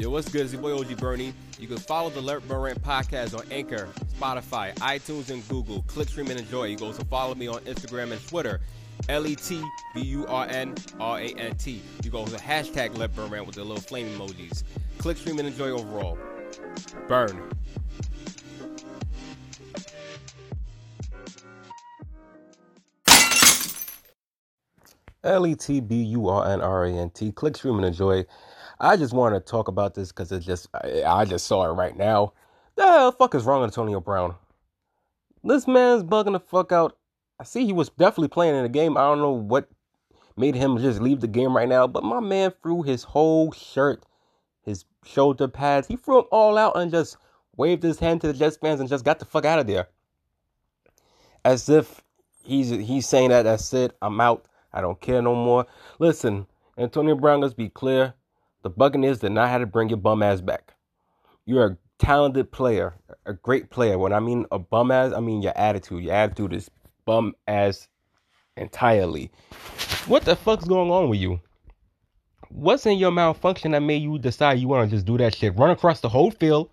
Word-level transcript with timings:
Yo, 0.00 0.08
what's 0.08 0.30
good? 0.30 0.40
It's 0.40 0.54
your 0.54 0.62
boy 0.62 0.74
OG 0.78 0.96
Bernie. 0.96 1.34
You 1.58 1.68
can 1.68 1.76
follow 1.76 2.08
the 2.08 2.22
Let 2.22 2.48
Burn 2.48 2.62
Rant 2.62 2.82
podcast 2.82 3.38
on 3.38 3.44
Anchor, 3.52 3.86
Spotify, 4.18 4.74
iTunes, 4.76 5.28
and 5.28 5.46
Google. 5.46 5.82
Click, 5.88 6.08
stream, 6.08 6.28
and 6.30 6.40
enjoy. 6.40 6.64
You 6.64 6.78
can 6.78 6.86
also 6.86 7.04
follow 7.04 7.34
me 7.34 7.48
on 7.48 7.60
Instagram 7.64 8.10
and 8.10 8.26
Twitter. 8.26 8.60
L 9.10 9.26
E 9.26 9.36
T 9.36 9.62
B 9.94 10.00
U 10.00 10.26
R 10.26 10.46
N 10.46 10.74
R 10.98 11.20
A 11.20 11.34
N 11.34 11.54
T. 11.56 11.82
You 12.02 12.10
go 12.10 12.24
to 12.24 12.36
hashtag 12.36 12.96
Let 12.96 13.14
Burn 13.14 13.28
Rant 13.28 13.44
with 13.44 13.56
the 13.56 13.62
little 13.62 13.82
flame 13.82 14.06
emojis. 14.18 14.62
Click, 14.96 15.18
stream, 15.18 15.38
and 15.38 15.46
enjoy 15.46 15.68
overall. 15.68 16.16
Burn. 17.06 17.50
L 25.24 25.46
E 25.46 25.54
T 25.54 25.80
B 25.80 25.96
U 26.02 26.28
R 26.28 26.50
N 26.50 26.60
R 26.60 26.84
A 26.84 26.92
N 26.92 27.10
T. 27.10 27.32
Click, 27.32 27.56
stream, 27.56 27.76
and 27.76 27.84
enjoy. 27.84 28.24
I 28.78 28.96
just 28.96 29.12
want 29.12 29.34
to 29.34 29.40
talk 29.40 29.68
about 29.68 29.94
this 29.94 30.10
because 30.10 30.32
it 30.32 30.40
just 30.40 30.68
I, 30.74 31.02
I, 31.02 31.24
just 31.24 31.46
saw 31.46 31.64
it 31.64 31.74
right 31.74 31.96
now. 31.96 32.32
The 32.76 33.14
fuck 33.18 33.34
is 33.34 33.44
wrong 33.44 33.60
with 33.60 33.70
Antonio 33.70 34.00
Brown? 34.00 34.34
This 35.44 35.66
man's 35.66 36.02
bugging 36.02 36.32
the 36.32 36.40
fuck 36.40 36.72
out. 36.72 36.96
I 37.38 37.44
see 37.44 37.66
he 37.66 37.72
was 37.72 37.90
definitely 37.90 38.28
playing 38.28 38.54
in 38.54 38.62
the 38.62 38.68
game. 38.68 38.96
I 38.96 39.02
don't 39.02 39.18
know 39.18 39.32
what 39.32 39.68
made 40.36 40.54
him 40.54 40.78
just 40.78 41.00
leave 41.00 41.20
the 41.20 41.28
game 41.28 41.54
right 41.54 41.68
now, 41.68 41.86
but 41.86 42.04
my 42.04 42.20
man 42.20 42.52
threw 42.62 42.82
his 42.82 43.02
whole 43.02 43.52
shirt, 43.52 44.04
his 44.62 44.84
shoulder 45.04 45.48
pads, 45.48 45.86
he 45.86 45.96
threw 45.96 46.16
them 46.16 46.26
all 46.30 46.56
out 46.56 46.76
and 46.76 46.90
just 46.90 47.16
waved 47.56 47.82
his 47.82 47.98
hand 47.98 48.22
to 48.22 48.26
the 48.26 48.32
Jets 48.32 48.56
fans 48.56 48.80
and 48.80 48.88
just 48.88 49.04
got 49.04 49.18
the 49.18 49.24
fuck 49.24 49.44
out 49.44 49.58
of 49.58 49.66
there. 49.66 49.88
As 51.44 51.68
if 51.68 52.02
he's 52.42 52.70
he's 52.70 53.06
saying 53.06 53.30
that 53.30 53.42
that's 53.42 53.72
it, 53.74 53.96
I'm 54.00 54.20
out. 54.20 54.46
I 54.72 54.80
don't 54.80 55.00
care 55.00 55.20
no 55.22 55.34
more. 55.34 55.66
Listen, 55.98 56.46
Antonio 56.78 57.14
Brown, 57.14 57.40
let's 57.40 57.54
be 57.54 57.68
clear. 57.68 58.14
The 58.62 58.70
Buccaneers 58.70 59.20
did 59.20 59.32
not 59.32 59.48
have 59.48 59.62
to 59.62 59.66
bring 59.66 59.88
your 59.88 59.98
bum 59.98 60.22
ass 60.22 60.40
back. 60.40 60.74
You're 61.46 61.66
a 61.66 61.76
talented 61.98 62.52
player, 62.52 62.94
a 63.26 63.32
great 63.32 63.70
player. 63.70 63.98
When 63.98 64.12
I 64.12 64.20
mean 64.20 64.46
a 64.50 64.58
bum 64.58 64.90
ass, 64.90 65.12
I 65.12 65.20
mean 65.20 65.42
your 65.42 65.56
attitude. 65.56 66.04
Your 66.04 66.14
attitude 66.14 66.52
is 66.52 66.70
bum 67.04 67.34
ass 67.48 67.88
entirely. 68.56 69.30
What 70.06 70.24
the 70.24 70.36
fuck's 70.36 70.64
going 70.64 70.90
on 70.90 71.08
with 71.08 71.20
you? 71.20 71.40
What's 72.48 72.86
in 72.86 72.98
your 72.98 73.12
malfunction 73.12 73.70
that 73.72 73.80
made 73.80 74.02
you 74.02 74.18
decide 74.18 74.58
you 74.58 74.68
want 74.68 74.90
to 74.90 74.96
just 74.96 75.06
do 75.06 75.16
that 75.18 75.34
shit? 75.34 75.56
Run 75.56 75.70
across 75.70 76.00
the 76.00 76.08
whole 76.08 76.30
field, 76.30 76.70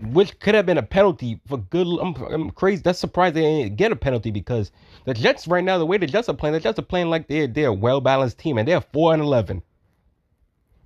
which 0.00 0.38
could 0.40 0.54
have 0.54 0.66
been 0.66 0.78
a 0.78 0.82
penalty 0.82 1.40
for 1.46 1.58
good. 1.58 1.86
I'm, 2.00 2.14
I'm 2.32 2.50
crazy. 2.50 2.82
That's 2.82 2.98
surprised 2.98 3.34
they 3.34 3.42
didn't 3.62 3.76
get 3.76 3.92
a 3.92 3.96
penalty 3.96 4.30
because 4.30 4.70
the 5.04 5.14
Jets 5.14 5.48
right 5.48 5.64
now, 5.64 5.78
the 5.78 5.86
way 5.86 5.96
the 5.96 6.06
Jets 6.06 6.28
are 6.28 6.34
playing, 6.34 6.52
the 6.52 6.60
Jets 6.60 6.78
are 6.78 6.82
playing 6.82 7.08
like 7.08 7.28
they're 7.28 7.46
they're 7.46 7.68
a 7.68 7.72
well 7.72 8.00
balanced 8.00 8.38
team 8.38 8.58
and 8.58 8.68
they're 8.68 8.80
four 8.80 9.14
and 9.14 9.22
eleven. 9.22 9.62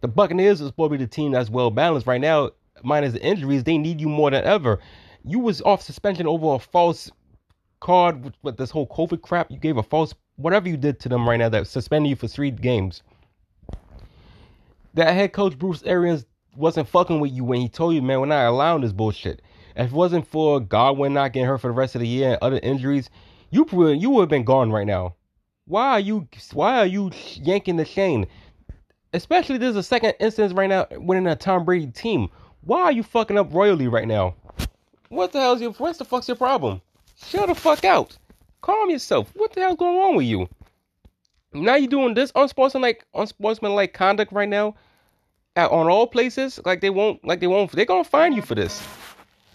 The 0.01 0.09
Buccaneers 0.09 0.61
is 0.61 0.69
supposed 0.69 0.93
to 0.93 0.99
be 0.99 1.05
the 1.05 1.11
team 1.11 1.33
that's 1.33 1.51
well 1.51 1.71
balanced 1.71 2.07
right 2.07 2.21
now. 2.21 2.51
Minus 2.83 3.13
the 3.13 3.23
injuries, 3.23 3.65
they 3.65 3.77
need 3.77 4.01
you 4.01 4.09
more 4.09 4.31
than 4.31 4.45
ever. 4.45 4.79
You 5.25 5.39
was 5.41 5.61
off 5.63 5.83
suspension 5.83 6.27
over 6.27 6.55
a 6.55 6.59
false 6.59 7.11
card 7.81 8.25
with, 8.25 8.35
with 8.43 8.57
this 8.57 8.71
whole 8.71 8.87
COVID 8.87 9.21
crap. 9.21 9.51
You 9.51 9.59
gave 9.59 9.77
a 9.77 9.83
false 9.83 10.15
whatever 10.37 10.69
you 10.69 10.77
did 10.77 10.99
to 11.01 11.09
them 11.09 11.29
right 11.29 11.37
now 11.37 11.49
that 11.51 11.67
suspended 11.67 12.09
you 12.09 12.17
for 12.17 12.29
three 12.29 12.51
games. 12.51 13.03
That 14.95 15.13
head 15.15 15.33
coach 15.33 15.59
Bruce 15.59 15.83
Arians 15.83 16.25
wasn't 16.57 16.89
fucking 16.89 17.21
with 17.21 17.33
you 17.33 17.45
when 17.45 17.61
he 17.61 17.69
told 17.69 17.95
you, 17.95 18.03
man, 18.03 18.21
we're 18.21 18.27
not 18.27 18.47
allowing 18.47 18.83
this 18.83 18.93
bullshit. 18.93 19.43
If 19.77 19.87
it 19.87 19.93
wasn't 19.93 20.27
for 20.27 20.61
Godwin 20.61 21.15
not 21.15 21.33
getting 21.33 21.47
hurt 21.47 21.59
for 21.59 21.69
the 21.69 21.73
rest 21.73 21.95
of 21.95 22.01
the 22.01 22.09
year 22.09 22.31
and 22.31 22.39
other 22.43 22.61
injuries, 22.63 23.09
you 23.51 23.67
you 23.93 24.11
would 24.11 24.23
have 24.23 24.29
been 24.29 24.45
gone 24.45 24.71
right 24.71 24.87
now. 24.87 25.15
Why 25.67 25.93
are 25.93 26.01
you 26.01 26.29
why 26.53 26.79
are 26.79 26.87
you 26.87 27.11
yanking 27.37 27.77
the 27.77 27.85
chain? 27.85 28.27
especially 29.13 29.59
there's 29.59 29.77
a 29.77 29.83
second 29.83 30.15
instance 30.21 30.53
right 30.53 30.69
now 30.69 30.87
winning 30.93 31.27
a 31.27 31.37
Tom 31.37 31.65
Brady 31.65 31.89
team. 31.89 32.29
Why 32.63 32.83
are 32.83 32.93
you 32.93 33.03
fucking 33.03 33.39
up 33.39 33.53
royally 33.53 33.89
right 33.89 34.07
now? 34.07 34.35
What 35.09 35.33
the 35.33 35.41
hell's 35.41 35.61
your 35.61 35.73
what 35.73 35.99
the 35.99 36.05
fuck's 36.05 36.29
your 36.29 36.37
problem? 36.37 36.81
Shut 37.27 37.49
the 37.49 37.55
fuck 37.55 37.85
out. 37.85 38.17
Calm 38.61 38.91
yourself. 38.91 39.31
What 39.35 39.53
the 39.53 39.61
hell's 39.61 39.77
going 39.77 39.97
on 39.97 40.17
with 40.17 40.27
you? 40.27 40.49
Now 41.53 41.75
you're 41.75 41.89
doing 41.89 42.15
this 42.15 42.31
unsportsmanlike 42.35 43.05
unsportsmanlike 43.15 43.93
conduct 43.93 44.33
right 44.33 44.49
now 44.49 44.77
at, 45.57 45.71
on 45.71 45.89
all 45.89 46.07
places. 46.07 46.61
Like 46.65 46.81
they 46.81 46.91
won't 46.91 47.25
like 47.25 47.41
they 47.41 47.47
won't 47.47 47.73
they're 47.73 47.85
gonna 47.85 48.05
find 48.05 48.35
you 48.35 48.43
for 48.43 48.55
this. 48.55 48.87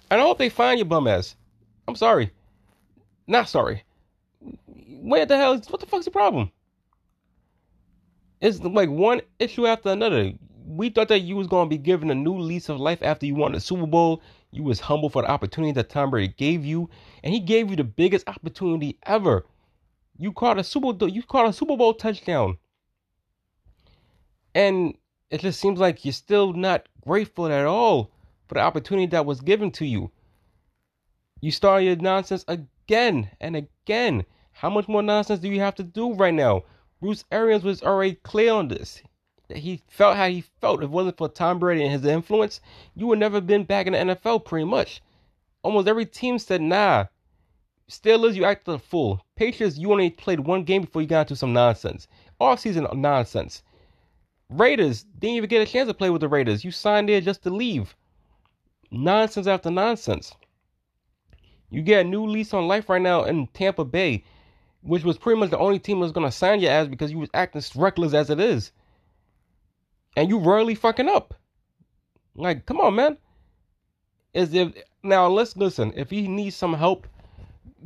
And 0.10 0.22
I 0.22 0.24
hope 0.24 0.38
they 0.38 0.50
find 0.50 0.80
your 0.80 0.86
bum 0.86 1.08
ass. 1.08 1.36
I'm 1.88 1.96
sorry. 1.96 2.32
Not 3.28 3.50
sorry. 3.50 3.84
Where 5.02 5.26
the 5.26 5.38
hell 5.38 5.54
is 5.54 5.70
what 5.70 5.80
the 5.80 5.88
fuck's 5.88 6.06
the 6.06 6.12
problem? 6.12 6.52
It's 8.42 8.60
like 8.60 8.90
one 8.90 9.22
issue 9.40 9.66
after 9.66 9.90
another. 9.90 10.34
We 10.68 10.90
thought 10.90 11.10
that 11.10 11.20
you 11.20 11.36
was 11.36 11.48
gonna 11.48 11.70
be 11.70 11.78
given 11.78 12.10
a 12.12 12.16
new 12.16 12.38
lease 12.38 12.70
of 12.70 12.80
life 12.80 13.00
after 13.02 13.26
you 13.26 13.36
won 13.36 13.54
the 13.54 13.60
Super 13.60 13.88
Bowl. 13.88 14.22
You 14.52 14.64
was 14.64 14.80
humble 14.80 15.10
for 15.10 15.22
the 15.22 15.30
opportunity 15.30 15.74
that 15.74 15.90
Tom 15.90 16.10
Brady 16.10 16.34
gave 16.38 16.64
you, 16.66 16.90
and 17.24 17.34
he 17.34 17.40
gave 17.40 17.70
you 17.70 17.76
the 17.76 17.84
biggest 17.84 18.28
opportunity 18.28 18.98
ever. 19.04 19.46
You 20.18 20.32
caught 20.32 20.58
a 20.58 20.64
Super 20.64 20.94
Bowl, 20.94 21.10
you 21.10 21.24
caught 21.24 21.50
a 21.50 21.54
Super 21.54 21.76
Bowl 21.76 21.94
touchdown. 21.94 22.58
And 24.54 24.96
it 25.30 25.42
just 25.42 25.60
seems 25.60 25.80
like 25.80 26.06
you're 26.06 26.14
still 26.14 26.54
not 26.54 26.88
grateful 27.06 27.48
at 27.48 27.66
all 27.66 28.12
for 28.48 28.56
the 28.56 28.62
opportunity 28.62 29.08
that 29.08 29.26
was 29.26 29.42
given 29.42 29.72
to 29.72 29.86
you. 29.86 30.12
You 31.42 31.52
start 31.52 31.84
your 31.84 31.96
nonsense 31.96 32.46
again 32.48 33.30
and 33.40 33.56
again. 33.56 34.26
How 34.52 34.70
much 34.70 34.88
more 34.88 35.04
nonsense 35.04 35.40
do 35.40 35.50
you 35.50 35.60
have 35.60 35.76
to 35.76 35.84
do 35.84 36.14
right 36.14 36.34
now? 36.34 36.64
Bruce 37.02 37.26
Arians 37.32 37.64
was 37.64 37.84
already 37.84 38.16
clear 38.16 38.54
on 38.54 38.68
this. 38.68 39.02
That 39.48 39.58
He 39.58 39.82
felt 39.88 40.16
how 40.16 40.28
he 40.28 40.42
felt. 40.62 40.80
If 40.80 40.86
it 40.86 40.90
wasn't 40.92 41.18
for 41.18 41.28
Tom 41.28 41.60
Brady 41.60 41.84
and 41.84 41.92
his 41.92 42.06
influence, 42.06 42.62
you 42.96 43.08
would 43.08 43.20
never 43.20 43.36
have 43.36 43.48
been 43.48 43.64
back 43.64 43.86
in 43.86 43.94
the 43.94 44.16
NFL 44.16 44.46
pretty 44.46 44.66
much. 44.66 45.02
Almost 45.62 45.88
every 45.88 46.06
team 46.06 46.40
said, 46.40 46.62
nah. 46.62 47.06
Steelers, 47.90 48.34
you 48.36 48.46
acted 48.46 48.74
a 48.74 48.80
fool. 48.80 49.24
Patriots, 49.36 49.78
you 49.78 49.92
only 49.92 50.10
played 50.10 50.40
one 50.40 50.64
game 50.64 50.82
before 50.82 51.02
you 51.02 51.08
got 51.08 51.22
into 51.22 51.36
some 51.36 51.54
nonsense. 51.54 52.08
Off-season 52.40 52.88
nonsense. 52.94 53.62
Raiders, 54.50 55.04
didn't 55.04 55.36
even 55.36 55.50
get 55.50 55.68
a 55.68 55.72
chance 55.72 55.88
to 55.88 55.94
play 55.94 56.10
with 56.10 56.22
the 56.22 56.28
Raiders. 56.28 56.64
You 56.64 56.72
signed 56.72 57.10
there 57.10 57.22
just 57.22 57.44
to 57.44 57.50
leave. 57.50 57.96
Nonsense 58.92 59.48
after 59.48 59.72
nonsense. 59.72 60.34
You 61.70 61.82
get 61.82 62.06
a 62.06 62.10
new 62.10 62.26
lease 62.26 62.54
on 62.54 62.68
life 62.68 62.90
right 62.90 63.02
now 63.02 63.24
in 63.24 63.48
Tampa 63.48 63.84
Bay 63.84 64.24
which 64.86 65.04
was 65.04 65.18
pretty 65.18 65.40
much 65.40 65.50
the 65.50 65.58
only 65.58 65.80
team 65.80 66.00
that 66.00 66.04
was 66.04 66.12
gonna 66.12 66.32
sign 66.32 66.60
your 66.60 66.72
ass 66.72 66.88
because 66.88 67.12
you 67.12 67.18
was 67.18 67.30
acting 67.34 67.62
reckless 67.76 68.14
as 68.14 68.30
it 68.30 68.40
is, 68.40 68.72
and 70.16 70.30
you 70.30 70.38
rarely 70.38 70.76
fucking 70.76 71.10
up. 71.10 71.34
Like, 72.36 72.66
come 72.66 72.80
on, 72.80 72.96
man. 72.96 73.18
Is 74.34 74.54
if 74.54 74.74
now 75.02 75.28
let's 75.28 75.58
listen. 75.58 75.92
If 75.96 76.10
he 76.10 76.28
needs 76.28 76.56
some 76.56 76.74
help, 76.74 77.08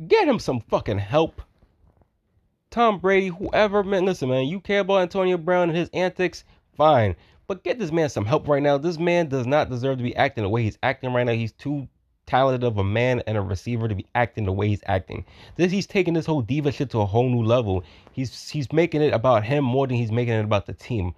get 0.08 0.28
him 0.28 0.38
some 0.38 0.60
fucking 0.60 0.98
help. 0.98 1.40
Tom 2.70 2.98
Brady, 2.98 3.28
whoever, 3.28 3.82
man, 3.82 4.04
listen, 4.04 4.28
man. 4.28 4.46
You 4.46 4.60
care 4.60 4.80
about 4.80 5.02
Antonio 5.02 5.36
Brown 5.36 5.68
and 5.70 5.76
his 5.76 5.90
antics, 5.92 6.44
fine. 6.76 7.16
But 7.48 7.64
get 7.64 7.80
this 7.80 7.90
man 7.90 8.08
some 8.08 8.24
help 8.24 8.46
right 8.46 8.62
now. 8.62 8.78
This 8.78 8.96
man 8.96 9.28
does 9.28 9.44
not 9.44 9.70
deserve 9.70 9.98
to 9.98 10.04
be 10.04 10.14
acting 10.14 10.44
the 10.44 10.50
way 10.50 10.62
he's 10.62 10.78
acting 10.82 11.12
right 11.12 11.24
now. 11.24 11.32
He's 11.32 11.50
too 11.50 11.88
talented 12.26 12.62
of 12.62 12.78
a 12.78 12.84
man 12.84 13.24
and 13.26 13.36
a 13.36 13.40
receiver 13.40 13.88
to 13.88 13.94
be 13.96 14.06
acting 14.14 14.44
the 14.44 14.52
way 14.52 14.68
he's 14.68 14.84
acting. 14.86 15.24
This 15.56 15.72
he's 15.72 15.88
taking 15.88 16.14
this 16.14 16.26
whole 16.26 16.42
diva 16.42 16.70
shit 16.70 16.90
to 16.90 17.00
a 17.00 17.06
whole 17.06 17.28
new 17.28 17.42
level. 17.42 17.82
He's 18.12 18.48
he's 18.48 18.72
making 18.72 19.02
it 19.02 19.12
about 19.12 19.42
him 19.42 19.64
more 19.64 19.88
than 19.88 19.96
he's 19.96 20.12
making 20.12 20.34
it 20.34 20.44
about 20.44 20.66
the 20.66 20.72
team. 20.72 21.12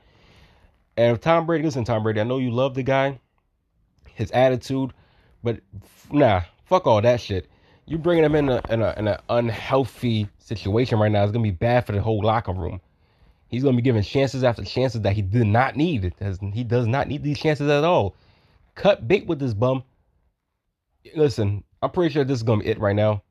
And 0.97 1.15
if 1.15 1.21
Tom 1.21 1.45
Brady, 1.45 1.65
listen, 1.65 1.85
Tom 1.85 2.03
Brady, 2.03 2.21
I 2.21 2.25
know 2.25 2.39
you 2.39 2.51
love 2.51 2.73
the 2.75 2.83
guy, 2.83 3.21
his 4.15 4.31
attitude, 4.31 4.95
but 5.43 5.61
nah, 6.11 6.43
fuck 6.65 6.87
all 6.87 7.03
that 7.03 7.21
shit. 7.21 7.47
You 7.87 7.99
bringing 7.99 8.25
him 8.25 8.35
in 8.35 8.49
a 8.49 8.61
in 8.71 8.81
a 8.83 8.95
in 8.97 9.09
an 9.09 9.19
unhealthy 9.29 10.29
situation 10.39 10.99
right 10.99 11.11
now 11.11 11.25
is 11.25 11.33
gonna 11.33 11.43
be 11.43 11.51
bad 11.51 11.87
for 11.87 11.93
the 11.93 12.01
whole 12.01 12.23
locker 12.23 12.53
room. 12.53 12.81
He's 13.49 13.63
gonna 13.63 13.77
be 13.77 13.83
given 13.83 14.03
chances 14.03 14.45
after 14.45 14.65
chances 14.65 15.01
that 15.03 15.15
he 15.15 15.23
did 15.23 15.47
not 15.47 15.77
need. 15.77 16.15
He 16.55 16.65
does 16.65 16.87
not 16.87 17.09
need 17.09 17.23
these 17.23 17.39
chances 17.39 17.69
at 17.69 17.85
all. 17.85 18.15
Cut 18.75 19.07
bait 19.07 19.27
with 19.27 19.39
this 19.39 19.53
bum 19.53 19.85
listen, 21.17 21.65
I'm 21.83 21.91
pretty 21.91 22.13
sure 22.13 22.25
this 22.25 22.39
is 22.39 22.43
gonna 22.43 22.63
be 22.63 22.71
it 22.71 22.79
right 22.79 22.97
now. 22.97 23.23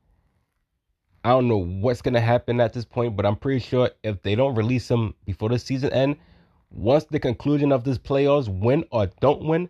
I 1.23 1.29
don't 1.29 1.47
know 1.47 1.63
what's 1.63 2.01
gonna 2.01 2.21
happen 2.21 2.59
at 2.59 2.73
this 2.73 2.85
point, 2.85 3.15
but 3.15 3.25
I'm 3.25 3.35
pretty 3.35 3.59
sure 3.59 3.91
if 4.03 4.21
they 4.23 4.35
don't 4.35 4.55
release 4.55 4.89
him 4.89 5.13
before 5.25 5.49
the 5.49 5.59
season 5.59 5.91
end, 5.93 6.17
once 6.71 7.05
the 7.05 7.19
conclusion 7.19 7.71
of 7.71 7.83
this 7.83 7.97
playoffs, 7.97 8.47
win 8.47 8.85
or 8.91 9.07
don't 9.19 9.43
win, 9.43 9.69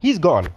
he's 0.00 0.18
gone. 0.18 0.48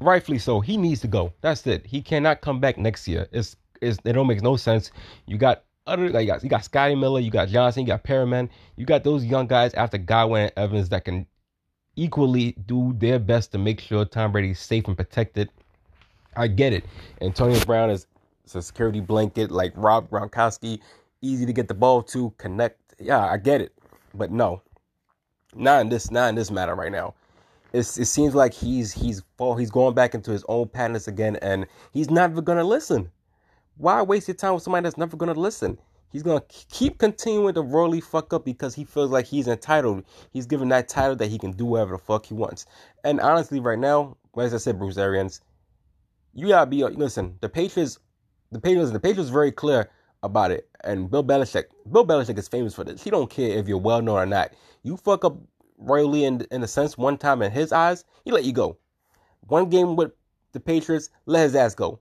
Rightfully 0.00 0.38
so. 0.38 0.60
He 0.60 0.76
needs 0.76 1.00
to 1.02 1.08
go. 1.08 1.32
That's 1.40 1.66
it. 1.66 1.86
He 1.86 2.02
cannot 2.02 2.40
come 2.40 2.60
back 2.60 2.78
next 2.78 3.08
year. 3.08 3.28
It's, 3.32 3.56
it's 3.80 3.98
it 4.04 4.12
don't 4.12 4.26
make 4.26 4.42
no 4.42 4.56
sense. 4.56 4.90
You 5.26 5.38
got 5.38 5.64
other 5.86 6.10
like 6.10 6.26
you 6.26 6.32
got, 6.32 6.42
you 6.42 6.48
got 6.48 6.64
Scotty 6.64 6.94
Miller, 6.94 7.20
you 7.20 7.30
got 7.30 7.48
Johnson, 7.48 7.82
you 7.82 7.86
got 7.86 8.04
Perriman, 8.04 8.48
you 8.76 8.84
got 8.84 9.04
those 9.04 9.24
young 9.24 9.46
guys 9.46 9.72
after 9.74 9.98
Godwin 9.98 10.42
and 10.42 10.52
Evans 10.56 10.88
that 10.88 11.04
can 11.04 11.26
equally 11.94 12.52
do 12.66 12.94
their 12.98 13.18
best 13.18 13.52
to 13.52 13.58
make 13.58 13.80
sure 13.80 14.04
Tom 14.04 14.32
Brady's 14.32 14.58
safe 14.58 14.86
and 14.88 14.96
protected 14.96 15.50
I 16.36 16.48
get 16.48 16.72
it. 16.72 16.84
Antonio 17.20 17.58
Brown 17.64 17.90
is, 17.90 18.06
a 18.54 18.62
security 18.62 19.00
blanket 19.00 19.50
like 19.50 19.72
Rob 19.74 20.08
Gronkowski, 20.08 20.78
easy 21.20 21.46
to 21.46 21.52
get 21.52 21.66
the 21.66 21.74
ball 21.74 22.02
to, 22.04 22.32
connect. 22.38 22.94
Yeah, 23.00 23.26
I 23.26 23.38
get 23.38 23.60
it. 23.60 23.72
But 24.14 24.30
no. 24.30 24.62
Not 25.54 25.80
in 25.80 25.88
this 25.88 26.10
not 26.10 26.28
in 26.28 26.34
this 26.36 26.50
matter 26.50 26.74
right 26.74 26.92
now. 26.92 27.14
It's, 27.72 27.98
it 27.98 28.06
seems 28.06 28.34
like 28.34 28.54
he's 28.54 28.92
he's 28.92 29.22
he's 29.56 29.70
going 29.70 29.94
back 29.94 30.14
into 30.14 30.30
his 30.30 30.44
own 30.48 30.68
patterns 30.68 31.08
again, 31.08 31.36
and 31.36 31.66
he's 31.92 32.10
never 32.10 32.40
gonna 32.40 32.64
listen. 32.64 33.10
Why 33.76 34.00
waste 34.02 34.28
your 34.28 34.34
time 34.34 34.54
with 34.54 34.62
somebody 34.62 34.84
that's 34.84 34.96
never 34.96 35.16
gonna 35.16 35.34
listen? 35.34 35.78
He's 36.10 36.22
gonna 36.22 36.42
keep 36.48 36.98
continuing 36.98 37.54
to 37.54 37.62
royally 37.62 38.00
fuck 38.00 38.32
up 38.32 38.44
because 38.44 38.74
he 38.74 38.84
feels 38.84 39.10
like 39.10 39.26
he's 39.26 39.48
entitled. 39.48 40.04
He's 40.32 40.46
given 40.46 40.68
that 40.70 40.88
title 40.88 41.16
that 41.16 41.30
he 41.30 41.38
can 41.38 41.52
do 41.52 41.66
whatever 41.66 41.92
the 41.92 41.98
fuck 41.98 42.26
he 42.26 42.34
wants. 42.34 42.66
And 43.04 43.20
honestly, 43.20 43.60
right 43.60 43.78
now, 43.78 44.16
as 44.38 44.54
I 44.54 44.58
said, 44.58 44.78
Bruce 44.78 44.96
Arians, 44.96 45.40
you 46.32 46.48
gotta 46.48 46.66
be 46.70 46.84
listen. 46.84 47.36
The 47.40 47.48
Patriots, 47.48 47.98
the 48.52 48.60
Patriots, 48.60 48.92
the 48.92 49.00
Patriots, 49.00 49.30
very 49.30 49.52
clear 49.52 49.90
about 50.22 50.52
it. 50.52 50.68
And 50.84 51.10
Bill 51.10 51.24
Belichick, 51.24 51.64
Bill 51.90 52.06
Belichick 52.06 52.38
is 52.38 52.48
famous 52.48 52.74
for 52.74 52.84
this. 52.84 53.02
He 53.02 53.10
don't 53.10 53.28
care 53.28 53.58
if 53.58 53.68
you're 53.68 53.78
well 53.78 54.00
known 54.00 54.18
or 54.18 54.26
not. 54.26 54.52
You 54.82 54.96
fuck 54.96 55.24
up 55.24 55.36
royally 55.78 56.24
in 56.24 56.46
in 56.50 56.62
a 56.62 56.68
sense 56.68 56.96
one 56.96 57.18
time 57.18 57.42
in 57.42 57.52
his 57.52 57.72
eyes, 57.72 58.04
he 58.24 58.30
let 58.30 58.44
you 58.44 58.52
go. 58.52 58.78
One 59.40 59.68
game 59.68 59.96
with 59.96 60.12
the 60.52 60.60
Patriots, 60.60 61.10
let 61.26 61.42
his 61.42 61.54
ass 61.54 61.74
go. 61.74 62.00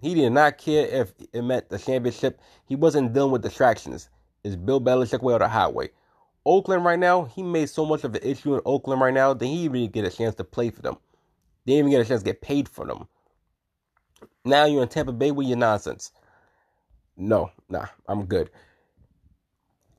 He 0.00 0.14
did 0.14 0.30
not 0.30 0.58
care 0.58 0.86
if 0.86 1.12
it 1.32 1.42
meant 1.42 1.68
the 1.68 1.78
championship. 1.78 2.40
He 2.66 2.74
wasn't 2.74 3.12
dealing 3.12 3.30
with 3.30 3.42
distractions. 3.42 4.08
It's 4.42 4.56
Bill 4.56 4.80
Belichick 4.80 5.22
way 5.22 5.34
or 5.34 5.38
the 5.38 5.48
highway. 5.48 5.90
Oakland 6.44 6.84
right 6.84 6.98
now, 6.98 7.24
he 7.24 7.42
made 7.42 7.70
so 7.70 7.86
much 7.86 8.02
of 8.02 8.14
an 8.14 8.22
issue 8.24 8.54
in 8.54 8.60
Oakland 8.64 9.00
right 9.00 9.14
now 9.14 9.32
that 9.32 9.46
he 9.46 9.62
didn't 9.62 9.76
even 9.76 9.90
get 9.92 10.04
a 10.04 10.10
chance 10.10 10.34
to 10.36 10.44
play 10.44 10.70
for 10.70 10.82
them. 10.82 10.96
They 11.64 11.74
didn't 11.74 11.88
even 11.88 11.90
get 11.98 12.06
a 12.06 12.08
chance 12.08 12.22
to 12.22 12.24
get 12.24 12.40
paid 12.40 12.68
for 12.68 12.84
them. 12.84 13.06
Now 14.44 14.64
you're 14.64 14.82
in 14.82 14.88
Tampa 14.88 15.12
Bay 15.12 15.30
with 15.30 15.46
your 15.46 15.56
nonsense. 15.56 16.10
No, 17.16 17.52
nah, 17.68 17.86
I'm 18.08 18.24
good. 18.24 18.50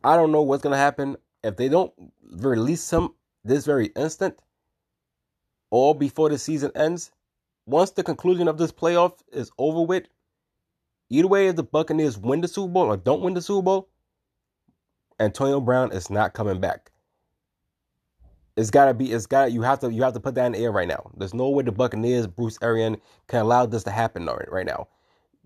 I 0.04 0.18
don't 0.18 0.34
know 0.34 0.42
what's 0.42 0.64
gonna 0.64 0.76
happen 0.76 1.16
if 1.44 1.58
they 1.58 1.70
don't 1.70 1.94
release 2.32 2.92
him 2.92 3.10
this 3.44 3.66
very 3.66 3.88
instant 3.96 4.40
or 5.70 5.96
before 5.96 6.30
the 6.30 6.38
season 6.38 6.72
ends. 6.76 7.12
Once 7.66 7.92
the 7.92 8.04
conclusion 8.04 8.48
of 8.48 8.58
this 8.58 8.72
playoff 8.72 9.20
is 9.32 9.50
over 9.58 9.82
with, 9.82 10.04
either 11.10 11.28
way, 11.28 11.48
if 11.48 11.56
the 11.56 11.64
Buccaneers 11.64 12.18
win 12.18 12.42
the 12.42 12.48
Super 12.48 12.72
Bowl 12.72 12.88
or 12.88 12.98
don't 12.98 13.22
win 13.22 13.34
the 13.34 13.42
Super 13.42 13.64
Bowl, 13.64 13.90
Antonio 15.20 15.62
Brown 15.62 15.92
is 15.92 16.10
not 16.10 16.34
coming 16.34 16.60
back. 16.60 16.92
It's 18.56 18.70
gotta 18.70 18.94
be. 18.94 19.12
It's 19.12 19.26
got. 19.26 19.52
You 19.52 19.64
have 19.64 19.80
to. 19.80 19.92
You 19.92 20.04
have 20.04 20.14
to 20.14 20.20
put 20.20 20.36
that 20.36 20.46
in 20.46 20.52
the 20.52 20.60
air 20.60 20.72
right 20.72 20.88
now. 20.88 21.10
There's 21.18 21.34
no 21.34 21.50
way 21.50 21.64
the 21.64 21.72
Buccaneers, 21.72 22.28
Bruce 22.28 22.60
Arian, 22.62 22.98
can 23.28 23.42
allow 23.42 23.66
this 23.66 23.84
to 23.86 23.92
happen 23.92 24.26
right 24.26 24.66
now. 24.66 24.88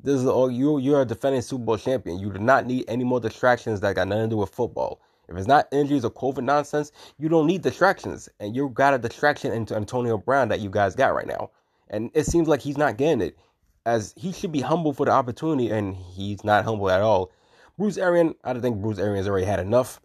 This 0.03 0.15
is 0.15 0.25
all 0.25 0.51
you. 0.51 0.77
You're 0.79 1.03
a 1.03 1.05
defending 1.05 1.41
Super 1.41 1.63
Bowl 1.63 1.77
champion. 1.77 2.19
You 2.19 2.33
do 2.33 2.39
not 2.39 2.65
need 2.65 2.83
any 2.89 3.05
more 3.05 3.21
distractions 3.21 3.79
that 3.79 3.95
got 3.95 4.09
nothing 4.09 4.25
to 4.25 4.29
do 4.29 4.37
with 4.37 4.49
football. 4.49 4.99
If 5.29 5.35
it's 5.35 5.47
not 5.47 5.67
injuries 5.71 6.05
or 6.05 6.11
COVID 6.11 6.43
nonsense, 6.43 6.91
you 7.17 7.27
don't 7.29 7.47
need 7.47 7.61
distractions. 7.61 8.29
And 8.39 8.55
you 8.55 8.69
got 8.69 8.93
a 8.93 8.97
distraction 8.97 9.51
into 9.51 9.75
Antonio 9.75 10.17
Brown 10.17 10.49
that 10.49 10.61
you 10.61 10.69
guys 10.69 10.95
got 10.95 11.13
right 11.13 11.27
now. 11.27 11.51
And 11.89 12.11
it 12.13 12.25
seems 12.25 12.47
like 12.47 12.61
he's 12.61 12.77
not 12.77 12.97
getting 12.97 13.21
it. 13.21 13.37
As 13.85 14.13
he 14.17 14.31
should 14.33 14.51
be 14.51 14.61
humble 14.61 14.93
for 14.93 15.05
the 15.05 15.11
opportunity, 15.11 15.69
and 15.69 15.95
he's 15.95 16.43
not 16.43 16.65
humble 16.65 16.89
at 16.89 17.01
all. 17.01 17.31
Bruce 17.77 17.97
Arians, 17.97 18.35
I 18.43 18.53
don't 18.53 18.61
think 18.61 18.81
Bruce 18.81 18.99
Arians 18.99 19.27
already 19.27 19.45
had 19.45 19.59
enough. 19.59 20.01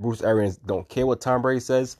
Bruce 0.00 0.22
Arians 0.22 0.56
don't 0.56 0.88
care 0.88 1.06
what 1.06 1.20
Tom 1.20 1.42
Brady 1.42 1.60
says. 1.60 1.96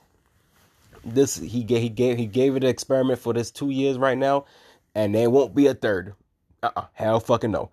This 1.04 1.36
he 1.36 1.62
gave 1.62 1.82
he 1.82 1.88
gave 1.88 2.18
he 2.18 2.26
gave 2.26 2.56
it 2.56 2.64
an 2.64 2.70
experiment 2.70 3.20
for 3.20 3.32
this 3.32 3.50
two 3.50 3.70
years 3.70 3.98
right 3.98 4.18
now, 4.18 4.46
and 4.94 5.14
there 5.14 5.30
won't 5.30 5.54
be 5.54 5.66
a 5.66 5.74
third. 5.74 6.14
Uh 6.62 6.70
uh 6.74 6.84
hell 6.94 7.20
fucking 7.20 7.50
no. 7.50 7.70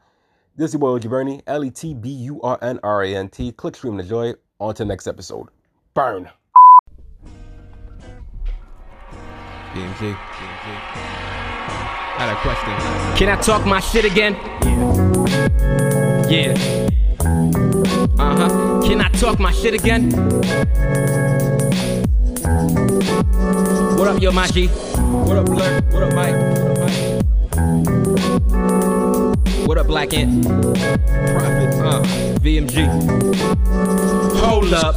This 0.55 0.69
is 0.69 0.73
your 0.73 0.79
boy 0.79 0.99
Bernie, 0.99 1.41
L 1.47 1.63
E 1.63 1.69
T 1.69 1.93
B 1.93 2.09
U 2.09 2.41
R 2.41 2.57
N 2.61 2.79
R 2.83 3.03
A 3.03 3.15
N 3.15 3.29
T. 3.29 3.51
Click, 3.51 3.75
stream, 3.75 3.93
and 3.93 4.01
enjoy. 4.01 4.33
On 4.59 4.73
to 4.73 4.83
the 4.83 4.87
next 4.87 5.07
episode. 5.07 5.49
Burn. 5.93 6.29
BMG. 9.73 10.15
BMG. 10.15 10.17
I 12.19 12.25
had 12.25 12.29
a 12.29 12.35
question. 12.41 13.17
Can 13.17 13.29
I 13.29 13.39
talk 13.39 13.65
my 13.67 13.79
shit 13.79 14.05
again? 14.05 14.33
Yeah. 16.27 16.57
Yeah. 16.57 16.87
Uh 18.17 18.35
huh. 18.35 18.81
Can 18.83 19.01
I 19.01 19.09
talk 19.09 19.39
my 19.39 19.51
shit 19.51 19.75
again? 19.75 20.09
What 23.95 24.07
up, 24.07 24.19
yo, 24.21 24.31
Maji? 24.31 24.69
What 25.27 25.37
up, 25.37 25.45
Blur? 25.45 25.81
What 25.91 26.03
up, 26.03 26.13
Mike? 26.15 26.35
What 26.35 26.71
up, 26.71 26.79
Mike? 26.79 26.97
What 29.67 29.77
up, 29.77 29.85
Black 29.87 30.13
Ant? 30.15 30.43
Prophet. 30.45 31.73
Uh, 31.79 32.01
VMG. 32.39 33.56
Hold 34.57 34.73
up. 34.73 34.95